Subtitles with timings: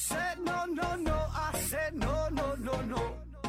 [0.00, 1.12] said no, no, no.
[1.12, 3.02] I said no, no, no, no.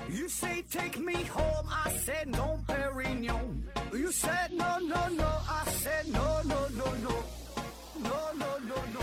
[0.10, 1.66] You say take me home.
[1.70, 3.64] I said no, Perignon.
[3.94, 5.30] You said no, no, no.
[5.48, 7.24] I said no, no, no, no.
[8.04, 9.02] No, no, no, no.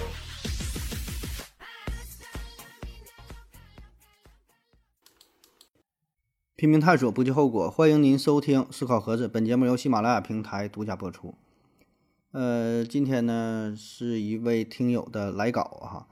[6.55, 7.71] 拼命探索，不计后果。
[7.71, 11.35] 欢迎您收听《思考盒子》，本节目由喜马拉雅平台独家播出。
[12.33, 16.09] 呃，今天呢是一位听友的来稿哈，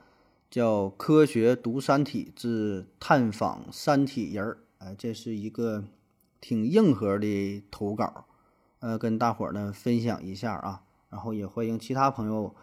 [0.57, 4.55] 叫《科学读三体之探访三体人儿》。
[4.79, 5.85] 哎，这是一个
[6.41, 8.25] 挺硬核的投稿，
[8.79, 10.83] 呃，跟大伙儿呢分享一下啊。
[11.11, 12.55] 然后也欢迎其他朋友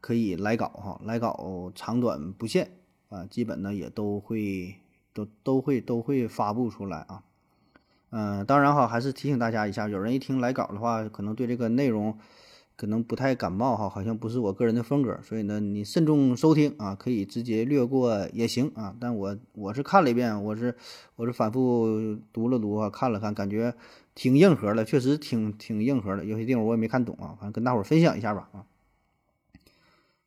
[0.00, 2.70] 可以来稿哈，来稿长短不限
[3.10, 4.76] 啊，基本呢也都会
[5.12, 7.22] 都都会都会发布出来啊。
[8.08, 12.16] 嗯，当然哈，还是提醒大家一下，有人一听来稿的话，可能对这个内容
[12.76, 18.94] 可能不太感冒哈，好像不是我个人的风格，所以呢，你慎重收听啊，可以直接略过也行啊。
[18.98, 20.74] 但我我是看了一遍，我是
[21.16, 23.74] 我是反复读了读啊，看了看，感觉
[24.14, 28.64] 挺硬核的，确实挺挺硬核的，有些地方我也没看懂啊，反正跟大伙儿分享一下吧啊。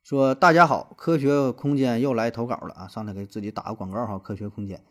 [0.04, 4.78] 说大家好，科学空间又来投稿了啊，上来给自己打个广告哈，科学空间。《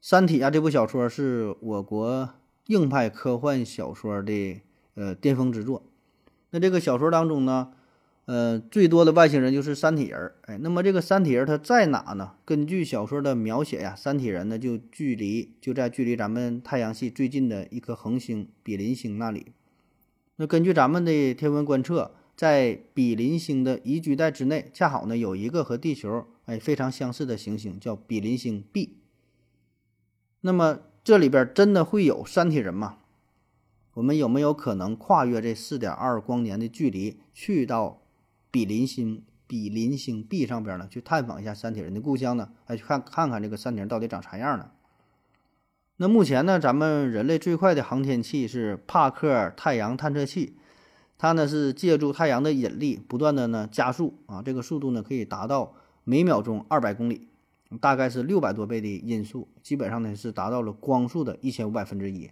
[0.00, 2.28] 三体》啊，这部小说是我国
[2.66, 4.60] 硬派科幻小说的
[4.94, 5.84] 呃巅峰之作。
[6.50, 7.72] 那这个小说当中呢，
[8.24, 10.32] 呃，最多的外星人就是三体人。
[10.42, 12.32] 哎，那么这个三体人他在哪呢？
[12.44, 19.52] 根据小说的描写呀，三体人呢就距离就在距离咱们太阳系最近的一颗恒星比邻星那里。
[20.36, 28.96] 那根据咱们的天文观测，在比邻星的宜居带之内，恰好呢有一个和地球哎非常相似的行星，叫比邻星 B。
[30.40, 32.96] 那么这里边真的会有三体人吗？
[33.94, 38.00] 我们有没有可能跨越这四点二光年的距离，去到
[38.50, 40.86] 比邻星比邻星 B 上边呢？
[40.88, 42.50] 去探访一下三体人的故乡呢？
[42.66, 44.70] 来去看看看这个三体人到底长啥样呢？
[45.96, 50.54] 那目前呢，咱们人类最快的航天器是帕克太阳探测器，
[51.18, 55.74] 它呢是借助太阳的引力，不断的呢加速啊，这个速度呢可以达到
[56.04, 57.26] 每秒钟二百公里。
[57.80, 62.28] 大概是六百多倍的音速，基本上呢是达到了光速的一千五百分之一。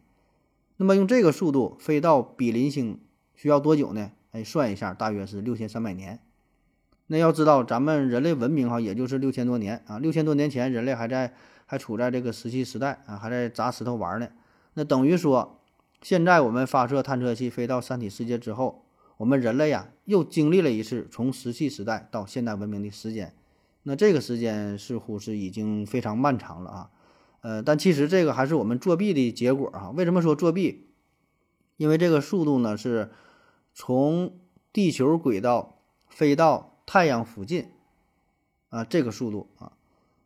[0.78, 3.00] 那么用这个速度飞到比邻星
[3.34, 4.12] 需要多久呢？
[4.30, 6.20] 哎，算一下，大约是六千三百年。
[7.08, 9.98] 那要知道，咱们人类文明哈，也就是六千多年啊。
[9.98, 11.34] 六千多年前，人类还在
[11.66, 14.28] 还处在这个石器时代啊，还在砸石头玩呢。
[14.74, 15.60] 那等于说，
[16.00, 18.84] 现在我们发射探测器飞到三体世界之后，
[19.16, 23.34] 我们人类呀又经历了一次从石器时代到现代文明的时间。
[23.82, 26.90] 那这个时间似乎是已经非常漫长了啊，
[27.41, 29.91] 呃，但其实这个还是我们作弊的结果啊。
[29.91, 30.88] 为什么说作弊？
[31.76, 33.10] 因为这个速度呢是
[33.72, 34.32] 从
[34.72, 35.78] 地球轨道
[36.09, 37.69] 飞到太阳附近
[38.71, 39.72] 啊，这个速度啊。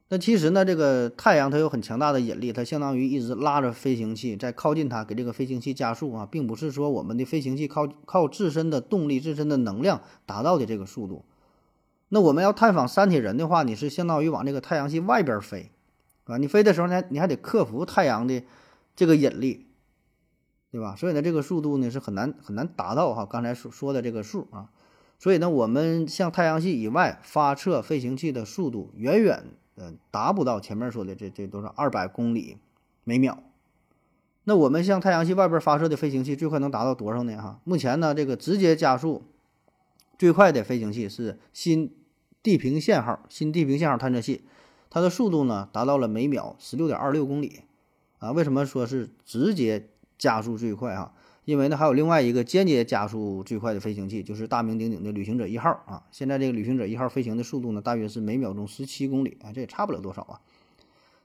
[0.08, 11.24] 那其实呢，这个太阳它有很强大的引力，它相当于一直拉着飞行器在靠近它，给这个飞行器加速啊，并不是说我们的飞行器靠靠自身的动力、自身的能量达到的这个速度。
[12.10, 15.71] 那我们要探访三体人的话，你是相当于往这个太阳系外边飞，
[16.24, 18.44] 啊，你飞的时候呢，你还得克服太阳的
[18.94, 19.66] 这个引力，
[20.70, 20.94] 对吧？
[20.96, 23.26] 所以呢，这个速度呢是很难很难达到哈。
[23.26, 24.70] 刚才所说的这个数啊，
[25.18, 29.44] 所以呢，我们向太阳系以外发射飞行器的速度远远
[29.74, 32.58] 呃达不到前面说的这这多少二百公里
[33.04, 33.42] 每秒。
[34.44, 37.36] 那我们向太阳系外边发射的飞行器最快能达到多少呢？
[37.42, 39.24] 哈，目前呢，这个直接加速
[40.16, 41.94] 最快的飞行器是新。
[42.44, 44.42] 地平线号新地平线号探测器，
[44.92, 47.60] 它的速度呢达到了每秒十六点二六公里，
[48.18, 49.88] 啊，为什么说是直接
[50.18, 51.14] 加速最快啊？
[51.46, 56.02] 因为呢还有另外一个间接加速最快的飞行器，就是大名鼎鼎的旅行者一号啊。
[56.10, 60.40] 现在这个旅行者一号飞行的速度呢，大约是每秒钟十七公里啊，这也差不了多少啊。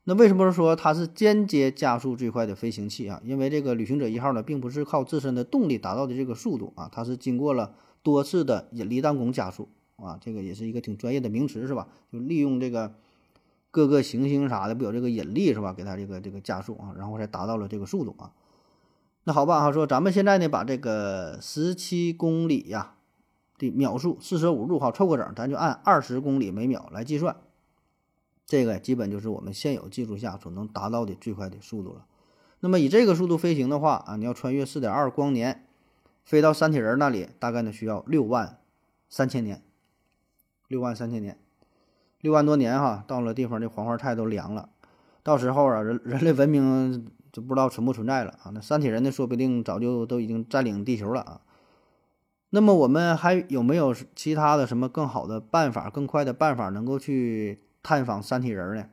[0.06, 3.22] 那为什么说它是间接加速最快的飞行器啊？
[3.26, 9.68] 因为这个旅行者一号呢，并不是靠自身的动力达到的这个速度啊，它是经过了多次的引力弹弓加速。
[9.98, 11.88] 啊，这个也是一个挺专业的名词，是吧？
[12.14, 12.94] 就利用这个
[13.70, 15.74] 各个行星啥的，不有这个引力是吧？
[15.74, 18.32] 给它这个这个加速啊，然后才达到了这个速度啊。
[19.26, 22.96] 那好吧，哈，说咱们现在呢，把这个十七公里呀
[23.58, 27.36] 的秒速四舍五入哈，凑个整，咱就按二十公里每秒来计算。
[28.46, 32.06] 这个基本就是我们现有技术下所能达到的最快的速度了。
[32.62, 35.68] 那么以这个速度飞行的话啊，你要穿越四点二光年，
[36.24, 38.60] 飞到三体人那里，大概呢需要六万
[39.10, 39.62] 三千年。
[40.70, 41.38] 六万三千年，
[42.22, 44.70] 六万多年哈，到了地方这黄花菜都凉了，
[45.24, 48.52] 到时候啊，人 人类文明就不知道存不存在了啊。
[48.54, 51.42] 那三体人呢，说不定早就都已经占领地球了啊。
[52.50, 58.86] 那么我们还有没有其他的什么更好的办法、更快的办法，能够去探访三体人呢？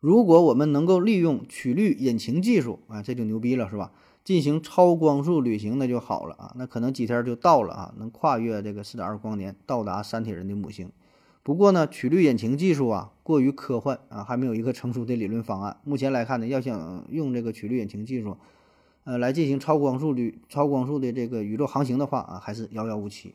[0.00, 3.92] 如果我们能够利用曲率引擎技术啊，这就牛逼了，是吧？
[4.24, 10.90] 进行超光速旅行那就好了啊，那可能几天就到了啊，能跨越这个四点二光年到达三体人的母星。
[11.44, 15.76] 不过呢，曲率引擎技术啊过于科幻啊，还没有一个成熟的理论方案。
[15.84, 18.38] 目前来看呢，要想用这个曲率引擎技术，
[19.04, 23.34] 呃，来进行超光速旅、超光速的这个宇宙航行的话啊，还是遥遥无期。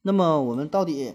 [0.00, 1.12] 那么我们到底，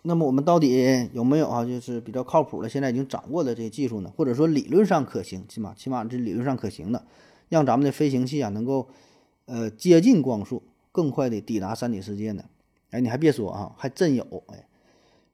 [0.00, 1.62] 那么我们到底有没有啊？
[1.66, 4.10] 就是比较靠谱的，现在已经掌握的这些技术呢？
[4.16, 7.04] 或者说理论上可行，起码起码这理论上可行的，
[7.50, 8.88] 让咱们的飞行器啊能够
[9.44, 12.44] 呃接近光速，更快的抵达三体世界呢？
[12.90, 14.42] 哎，你还别说啊，还真有！
[14.48, 14.66] 哎，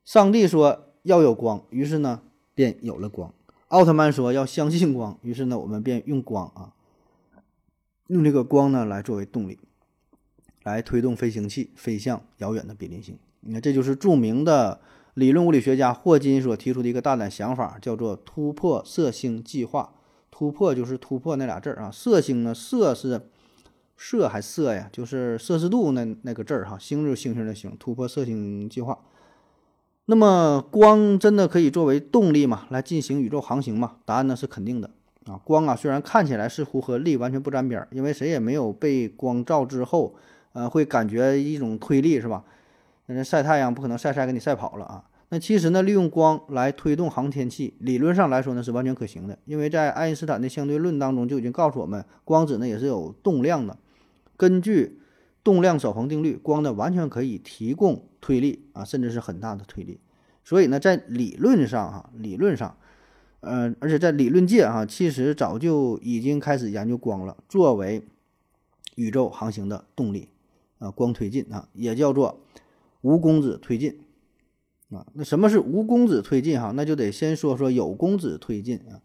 [0.04, 2.20] 上帝说要有光，于是呢
[2.54, 3.32] 便有了光。
[3.68, 6.74] 奥特曼说要相信光，于是呢我们便用光啊，
[8.08, 9.58] 用这个光呢来作为动力，
[10.64, 13.18] 来推动飞行器飞向遥远的比邻星。
[13.40, 14.80] 你看，这就是著名的
[15.14, 19.94] 理论物理学家霍金所提出的一个大胆想法，叫做突破射星计划。
[20.30, 23.30] 突破就是突破那俩字儿啊，射星呢，射是。
[23.96, 28.98] 摄还摄呀，就是摄氏度那那个字儿哈，星就是星星的星，突破射星计划。
[30.04, 32.66] 那么光真的可以作为动力吗？
[32.70, 33.96] 来进行宇宙航行吗？
[34.04, 34.90] 答案呢是肯定的
[35.24, 35.40] 啊。
[35.42, 40.14] 光啊虽然看起来似乎和力完全不沾边儿，因为谁也没有被光照之后，
[40.52, 42.44] 呃，会感觉一种推力是吧？
[43.06, 45.04] 那晒太阳不可能晒晒给你晒跑了啊。
[45.30, 53.76] 那其实呢，利用光来推动航天器，理论上来说呢是完全可行的，因为在爱因斯坦的相对论当中就已经告诉我们，光子呢也是有动量的。
[54.36, 55.00] 根据
[55.42, 60.00] 动量守恒定律，光呢完全可以提供推力啊，甚至是很大的推力。
[60.44, 62.76] 所以呢，在理论上哈，理论上，
[63.40, 68.02] 呃，而且在理论界哈，其实早就已经开始研究光了，作为
[68.96, 70.28] 宇宙航行的动力
[70.78, 72.40] 啊，光推进啊，也叫做
[73.00, 74.00] 无公子推进
[74.90, 75.06] 啊。
[75.14, 76.72] 那什么是无公子推进哈？
[76.72, 79.00] 那就得先说说有公子推进啊。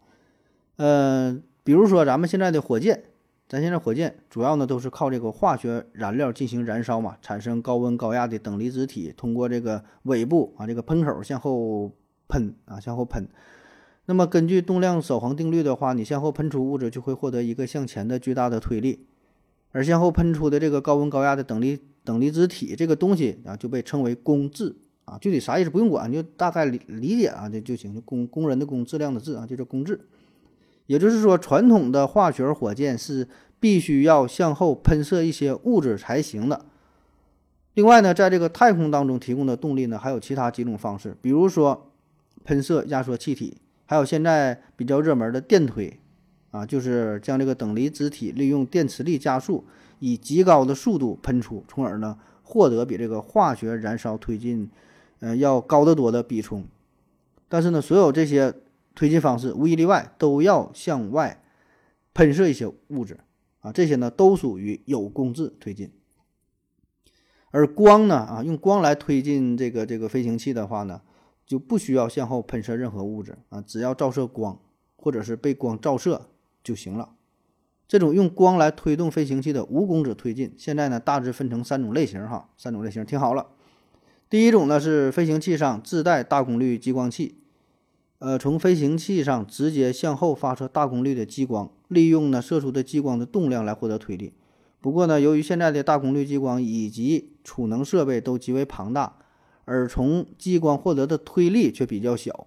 [0.76, 3.04] 呃，比如说咱们现在的火箭。
[3.52, 11.92] 咱现在火箭主要呢都是靠这个化学燃料进行燃烧嘛，产生高温高压的等离子体，通过这个尾部啊这个喷口向后
[12.28, 13.28] 喷啊向后喷。
[14.06, 19.04] 那么根据动量守恒定律的话，你向后喷出物质就会获得一个向前的巨大的推力，
[19.72, 30.00] 而向后喷出的这个高温高压的等离等离子体这个东西啊就被称为工质啊，具体啥意思不用管，就大概理理解啊这就行，工工人的工质量的质啊，就叫工质。
[30.92, 33.26] 也就是说，传统的化学火箭是
[33.58, 36.66] 必须要向后喷射一些物质才行的。
[37.72, 41.90] 另外呢，在这个太空当中提供的动力呢，还有其他几种方式，比如说
[42.44, 43.56] 喷射压缩气体，
[43.86, 45.98] 还有现在比较热门的电推，
[46.50, 49.64] 啊，就是将这个等离子体利用电磁力加速，
[50.00, 54.68] 以极高的速度喷出，从而呢获得比这个化学燃烧推进，
[55.20, 56.62] 呃，要高得多的比冲。
[57.48, 58.52] 但是呢，所有这些。
[58.94, 61.42] 推进方式无一例外都要向外
[62.14, 63.20] 喷射一些物质
[63.60, 65.90] 啊，这些呢都属于有功质推进。
[67.50, 71.00] 而光呢啊，用光来推进这个这个飞行器的话呢，
[71.46, 74.58] 就不需要向后喷射任何物质啊，只要照射光
[74.96, 76.30] 或者是被光照射
[76.62, 77.14] 就行了。
[77.86, 83.48] 这种用光来推动飞行器的无功质推进，现在呢大致分成三种类型哈，三种类型听好了。
[84.30, 87.41] 第一种呢是飞行器上自带大功率激光器。
[88.22, 94.32] 呃，从飞行器上直接向后发射大功率的激光，利用呢射出的激光的动量来获得推力。
[94.80, 99.16] 不过呢，由于现在的大功率激光以及储能设备都极为庞大，
[99.64, 102.46] 而从激光获得的推力却比较小，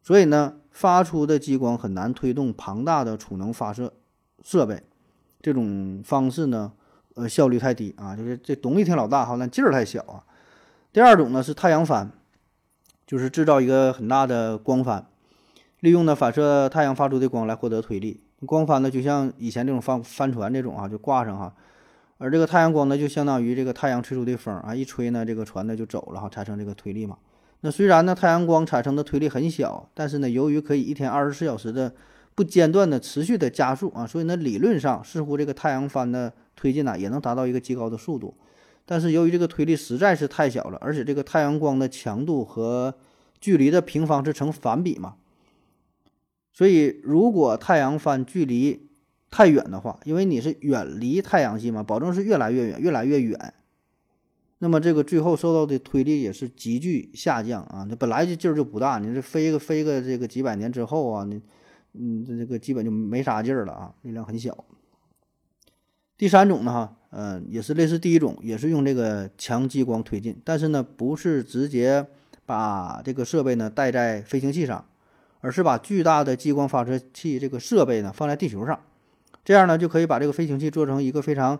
[0.00, 3.92] 所以呢，发出的激光很难推动庞大的储能发射
[4.44, 4.80] 设备。
[5.42, 6.70] 这种方式呢，
[7.14, 10.22] 呃，效率太低啊，就是这东西挺老大哈，但劲儿太小啊。
[10.92, 12.12] 第二种呢是太阳帆。
[13.10, 15.04] 就是制造一个很大的光帆，
[15.80, 18.20] 利用呢反射太阳发出的光来获得推力。
[18.46, 21.52] 光帆呢就像以前这种帆帆船这种啊，就挂上哈，
[22.18, 27.18] 而这个太阳光呢就相当于这个太阳吹出的风啊，一吹呢这个船呢就走了哈，产生这个推力嘛。
[27.62, 31.92] 那虽然呢太阳光产生的推力很小，但是呢由于可以一天二十四小时的
[32.36, 38.32] 不间断的持续的加速啊，所以呢理论上似乎这个太阳帆的推进呢也能达到一个极高的速度。
[38.90, 42.92] 但是由于这个推力实在是太小了，而且这个太阳光的强度和
[43.40, 45.14] 距离的平方是成反比嘛，
[46.52, 48.88] 所以如果太阳帆距离
[49.30, 53.54] 太远的话，因为你是远离太阳系嘛，保证是越来越远，越来越远，
[54.58, 57.86] 那么这个最后受到的推力也是急剧下降啊。
[57.88, 61.40] 那本来就劲儿就不大，你这飞个飞个这个几百年之后啊，你
[61.92, 64.64] 嗯这个基本就没啥劲儿了啊，力量很小。
[66.18, 72.06] 第三种呢，哈，嗯，也是类似第一种，也是用这个强激光推进，但是呢，不是直接
[72.46, 74.84] 把这个设备呢带在飞行器上，
[75.40, 78.78] 而是把巨大的激光发射器这个设备呢放在地球上，
[79.44, 81.58] 这样呢就可以把这个飞行器做成一个非常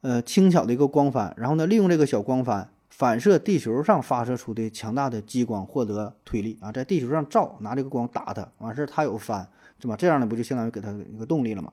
[0.00, 9.46] 呃轻巧的一个光帆，然后呢利用这个小光帆反射地球上发射出的强大的激光，获得推力啊，在地球上照，拿这个光打它，完事儿它有帆，
[9.80, 9.94] 是吧？
[9.94, 11.72] 这样呢不就相当于给它一个动力了吗？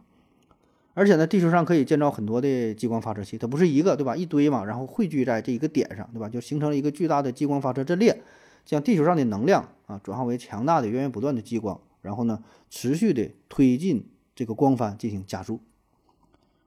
[0.97, 4.15] 而且呢，地球上可以建造很多的激光发射器，它不是一个，对吧？
[4.15, 6.27] 一堆嘛，然后汇聚在这一个点上，对吧？
[6.27, 8.19] 就形成了一个巨大的激光发射阵列，
[8.65, 15.59] 将地球上的能量啊转化为强大的源源不断的激光，然后呢，持续的推进这个光帆进行加速。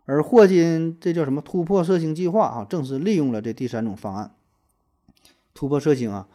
[0.04, 4.30] 而霍金这叫什么突破射星计划啊，正是利用了这第三种方案。
[5.54, 6.28] 突破射星啊，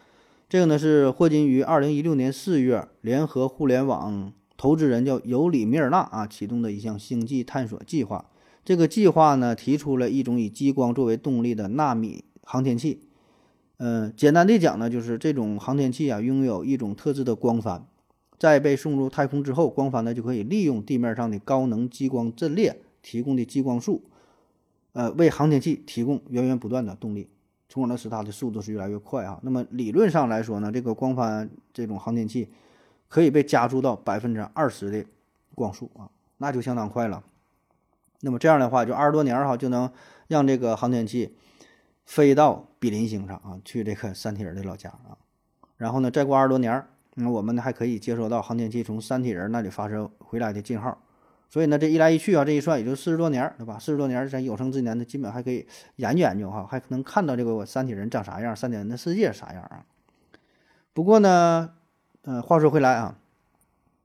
[0.50, 4.34] 这个呢是霍金于二零一六年四月联合互联网。
[4.58, 8.26] 投资人叫尤里·米尔纳啊，启动的一项星际探索计划。
[8.64, 13.02] 这个计划呢，提出了一种以激光作为动力的纳米航天器。
[13.78, 17.86] 嗯，简单的讲呢，就是这种航天器啊，拥有一种特制的光帆，
[18.40, 24.06] 在被送入太空之后，光帆呢就可以利用地面上的高能激光阵列提供的激光束，
[24.94, 27.28] 呃，为航天器提供源源不断的动力，
[27.68, 29.40] 从而呢使它的速度是越来越快啊。
[29.44, 32.48] 那么理论上来说呢，这个光帆这种航天器。
[33.16, 35.06] 可以被加速到百分之二十的
[35.54, 37.24] 光速啊，那就相当快了。
[38.20, 39.90] 那么这样的话，就二十多年哈，就能
[40.28, 41.34] 让这个航天器
[42.06, 45.16] 飞到比邻星上啊，去这个三体人的老家啊。
[45.78, 51.02] 然后呢，再过二十多年，那我们呢还可以接收到航天器从三体人那里发射回来的信号。
[51.48, 53.80] 所以呢，这一来一去啊，这一算也就四十多年，对吧？
[53.80, 59.86] 四十多年，咱有生之年呢，基本还可以研究研究哈，还能看到这个三体人长啥样，三体人的世界啥样啊。
[60.92, 61.76] 不过呢。
[62.27, 63.20] 嗯，话说回来啊，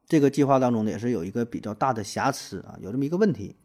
[0.06, 3.56] 这个计划当中呢也是有一个比较大的瑕疵啊，有这么一个问题，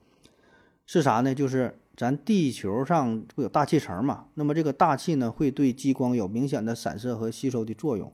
[0.85, 1.35] 是啥呢？
[1.35, 8.09] 就是咱地球上不有大气层嘛，那么这个大气呢会对激光有明显的散射和吸收的作用，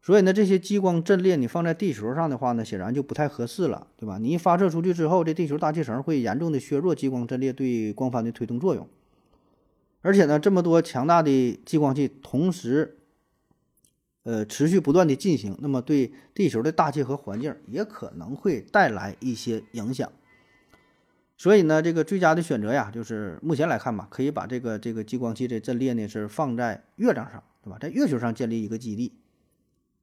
[0.00, 4.18] 所以呢这些激光阵列你放在地球上的话呢，显然就不太合适了，对吧？
[4.18, 8.88] 你一发射出去之后，这地球大气层会严重的削弱激光阵列对光帆的推动作用，
[10.02, 12.98] 而且呢这么多强大的激光器同时。
[14.26, 20.10] 呃，持续不断的进行，那么对地球的大气和环境也可能会带来一些影响。
[21.36, 27.78] 所以呢，这个最佳的选择呀，就是目前来看吧，可以把这个这个激光器的阵列呢是放在月亮上，对吧？
[27.80, 29.12] 在月球上建立一个基地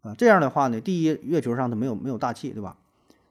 [0.03, 2.77] 啊，这样的话呢，第一，月球上它没有没有大气，对吧？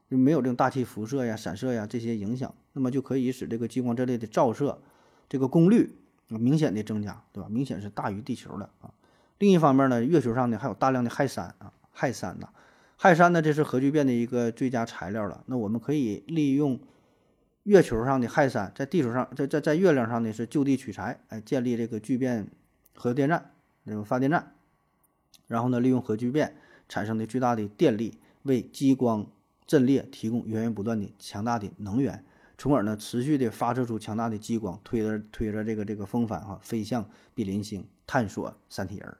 [0.08, 4.78] 没有这种大气辐射呀、散射呀这些影响，那么就可以使这个激光阵列的照射
[5.26, 5.94] 这个功率
[6.28, 7.48] 明显的增加，对吧？
[7.48, 8.91] 明显是大于地球的啊。
[9.42, 12.48] 另一方面呢，月球上呢还有大量的氦三啊，氦三呐，
[12.96, 15.42] 氦三呢这是核聚变的一个最佳材料了。
[15.46, 16.78] 那我们可以利用
[17.64, 22.46] 月球上的氦三，在地球上，在在在月亮上呢是就地取材，哎，建立这个聚变
[22.94, 23.50] 核电站
[23.84, 24.52] 这种发电站，
[25.48, 26.54] 然后呢利用核聚变
[26.88, 29.26] 产生的巨大的电力，为激光
[29.66, 32.24] 阵列提供源源不断的强大的能源，
[32.56, 39.16] 从而呢持续的发射出强大的激光，推着推着这个这个风帆哈飞向比邻星，探索三体人。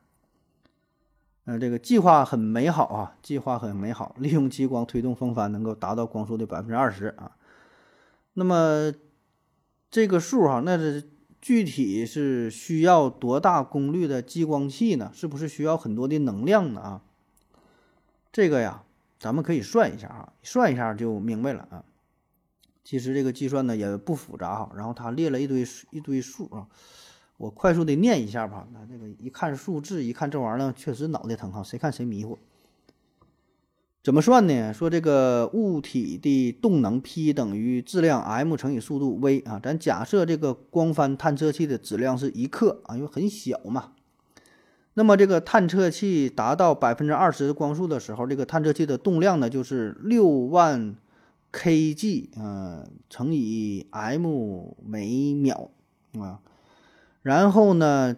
[1.45, 7.33] 嗯，这个计划很美好啊，计划很美好，利用激光推动风帆能够达到光速的百分之二十啊。
[8.35, 8.93] 那么
[9.91, 15.11] 这个数哈，那是具体是需要多大功率的激光器呢？
[15.13, 16.81] 是不是需要很多的能量呢？
[16.81, 17.03] 啊，
[18.33, 18.85] 这个呀，
[19.19, 21.85] 咱们可以算一下啊，算一下就明白了啊。
[22.85, 26.69] 其实这个计算呢也不复杂哈，然后他列了一堆一堆数啊。
[27.37, 28.69] 我快速的念一下吧。
[28.73, 31.63] 那这个一看数字，一看这玩意儿，确实脑袋疼哈。
[31.63, 32.39] 谁看谁迷糊。
[34.05, 34.73] 怎么算呢？
[34.75, 39.61] 说这个物体的动能 P 等于质量 m 乘以速度 v 啊。
[39.63, 43.93] 咱假设这个光帆探测器的质量是一克啊，因为很小嘛。
[44.95, 50.97] 那么这个探测器达到百分之二十的光速的时候，这个探测器的动量呢就是六万
[51.53, 55.71] kg 嗯乘以 m 每秒
[56.19, 56.41] 啊。
[57.23, 58.17] 然后呢，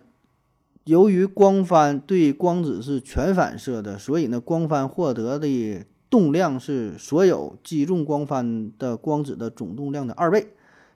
[0.84, 10.48] 由于光帆对光子是全反射的，所以呢，光帆获得的动量是所有击中光帆的光子的总动量的二倍。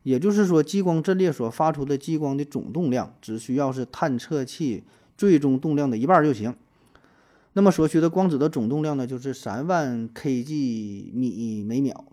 [0.05, 4.85] 也就是说，激光阵列所发出的激光的总动量只需要是探测器
[5.19, 6.55] 最终动量的一半就行。
[7.53, 12.07] 那么所需的光子的总动量呢，就是三万 kg 米每秒。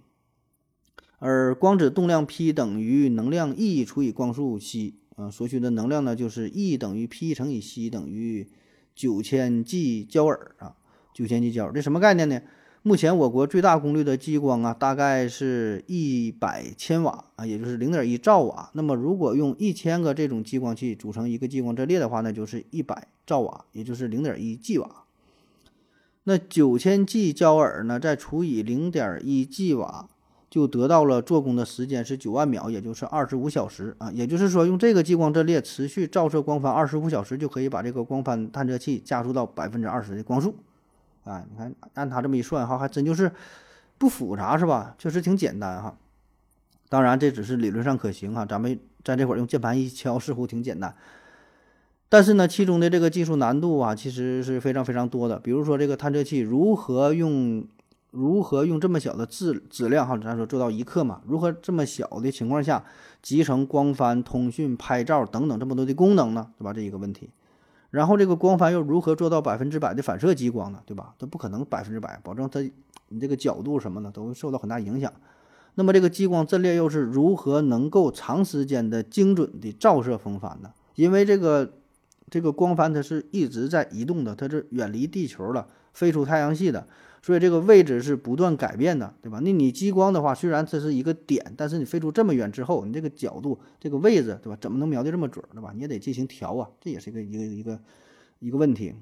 [1.20, 4.96] 而光子动量 P 等于能量 E 除以光速 c。
[5.16, 8.48] 啊，所需的能量呢，就是 E 等于 P 乘以 c 等于
[8.94, 10.76] 九千 G 焦耳啊，
[11.14, 12.42] 九千 G 焦耳，这什么概念呢？
[12.84, 18.70] 目前我国最大功率的激光啊，大概是一百千瓦啊，也就是零点一兆瓦。
[18.74, 25.06] 那么如果用一千个这种激光器组成一个激光阵列的话，那就是一百兆瓦，也就是零点一 G 瓦。
[26.26, 30.08] 那九千 G 焦耳呢，再除以零点一 G 瓦，
[30.56, 34.10] 就得到了做工的时间是九万秒，也就是二十五小时啊。
[34.14, 40.56] 也就是说，用这个激光阵列持续照射光帆二十五小时，就可以把这个光帆探测器加速到百分之二十的光速。
[41.26, 43.30] 啊，你看按他这么一算哈，还真就是
[43.98, 44.96] 不复杂是吧？
[44.98, 45.98] 确实挺简单哈。
[46.88, 50.96] 当然这只是理论上可行哈，咱们在这会儿用键盘一敲，似乎挺简单。
[52.08, 55.38] 但是呢，其中的这个技术难度啊，其实是非常非常多的。
[55.38, 57.68] 比如说，这个探测器如何用，
[58.16, 61.22] 如何用这么小的质质量哈，咱说做到一克嘛？
[61.28, 62.84] 如何这么小的情况下
[63.22, 66.48] 集成光帆、通讯、拍照等等这么多的功能呢？
[66.58, 66.72] 对吧？
[66.72, 67.30] 这一个问题。
[67.92, 70.80] 然后这个光帆又如何做到百分之百的反射激光呢？
[70.86, 71.14] 对吧？
[71.20, 72.62] 它不可能百分之百保证它，
[73.10, 75.12] 你这个角度什么的都会受到很大影响。
[75.76, 80.72] 那么这个激光阵列又是如何能够长时间的精准的照射风帆呢？
[80.96, 81.74] 因为这个。
[82.28, 86.88] 这个光帆它是一直在移动的，它是远离地球了，飞出太阳系的，
[87.26, 89.40] 所以这个位置是不断改变的，对吧？
[89.40, 94.56] 那你激光的话，虽然这是一个点，但是你飞出这么远之后，你这个角度、这个位置，对吧？
[94.62, 95.72] 怎么能瞄的这么准，对吧？
[95.74, 97.80] 你也得进行调啊，这也是一个一个一个
[98.38, 98.94] 一个问题。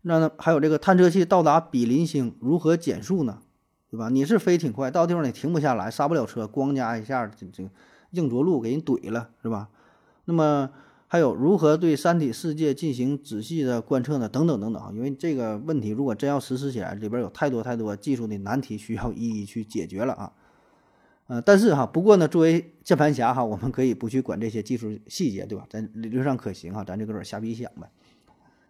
[0.00, 3.40] 那，还有这个探测器到达比邻星如何减速呢？
[3.90, 4.08] 对吧？
[4.08, 7.62] 你是飞挺快，到地方你停不下来，刹不了车，咣加一下，这这
[8.12, 9.68] 硬着陆给人怼了，是吧？
[10.24, 10.70] 那么。
[11.08, 14.28] 还有如何对三体世界进行仔细的观测呢？
[14.28, 14.90] 等等等等啊！
[14.92, 20.32] 因为这个问题如果真要实施起来，里边有太多太多技术的难题需要 一一去解决了啊。
[21.28, 25.64] 呃，但是哈，不过呢，作为键盘侠哈，我们可以不去管这些技术细节，对吧？
[25.70, 27.88] 咱理论上可行哈，咱就搁这瞎逼想呗。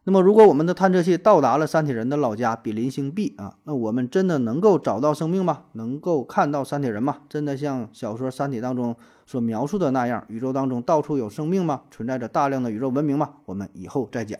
[0.08, 5.64] 那么，如果我们的探测器到达了三体人的老家比邻星 B 啊，那我们真的能够找到生命吗？
[5.72, 7.22] 能够看到三体人吗？
[7.28, 8.94] 真的像小说《三体》当中
[9.26, 11.82] 所描述的那样，宇宙当中到处有生命吗？
[11.90, 13.38] 存在着大量的宇宙文明吗？
[13.46, 14.38] 我们以后再讲。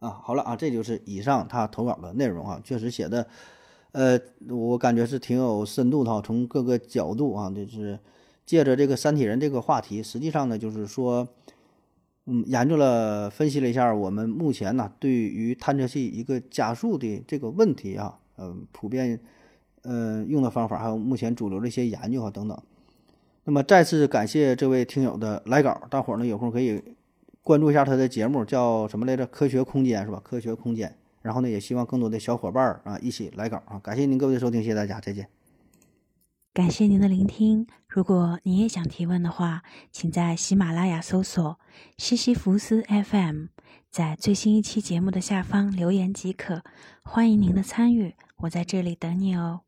[0.00, 3.26] 啊，好了啊，这就是以上他投稿的内容啊，确实写的，
[3.92, 4.20] 呃，
[4.50, 7.98] 我感觉是挺有深度的哈，从各个角度啊，就是
[8.44, 11.26] 借着这个三体人这个话题，实际上呢，就是说。
[12.26, 19.18] 嗯，研究了分析了一下，我们目前呢对于探测器一个加速的这个问题啊，嗯，普遍
[19.82, 22.56] 嗯用的方法，还有目前主流的一些研究啊等等。
[23.44, 26.80] 那么再次感谢这位听友的来稿，大伙儿呢有空可以
[27.42, 29.26] 关注一下他的节目，叫什么来着？
[29.26, 30.20] 科学空间是吧？
[30.22, 30.96] 科学空间。
[31.22, 33.80] 然后呢，也希望更多的小伙伴儿啊一起来稿啊。
[33.82, 35.41] 感谢您各位的收听，谢谢大家，再见。
[36.54, 37.66] 感谢您的聆听。
[37.88, 41.58] 如果您也想提问的话，请在喜马拉雅搜索
[41.96, 43.46] “西西弗斯 FM”，
[43.90, 46.62] 在最新一期节目的下方留言即可。
[47.02, 49.62] 欢迎您的参与，我在这里等你哦。